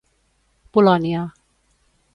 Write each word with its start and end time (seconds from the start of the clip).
Polònia. 0.77 1.23